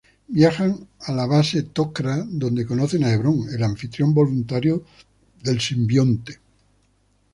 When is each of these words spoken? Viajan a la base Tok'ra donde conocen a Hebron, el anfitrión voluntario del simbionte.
Viajan 0.35 0.71
a 1.09 1.13
la 1.13 1.27
base 1.27 1.61
Tok'ra 1.61 2.25
donde 2.27 2.65
conocen 2.65 3.03
a 3.03 3.11
Hebron, 3.13 3.53
el 3.53 3.61
anfitrión 3.63 4.15
voluntario 4.15 4.83
del 5.43 5.61
simbionte. 5.61 6.39